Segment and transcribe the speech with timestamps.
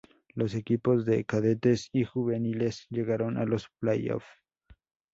[0.33, 4.23] Los equipos de Cadetes y Juveniles llegaron a los play-off.